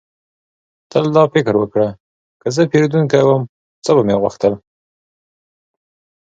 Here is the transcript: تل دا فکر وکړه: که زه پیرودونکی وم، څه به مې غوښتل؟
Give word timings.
تل 0.91 1.05
دا 1.15 1.23
فکر 1.33 1.53
وکړه: 1.57 1.89
که 2.41 2.47
زه 2.55 2.61
پیرودونکی 2.71 3.21
وم، 3.25 3.41
څه 3.83 3.91
به 3.95 4.01
مې 4.07 4.15
غوښتل؟ 4.21 4.53